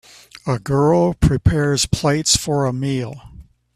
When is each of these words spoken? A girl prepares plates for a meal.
A 0.47 0.57
girl 0.57 1.13
prepares 1.13 1.85
plates 1.85 2.35
for 2.35 2.65
a 2.65 2.73
meal. 2.73 3.21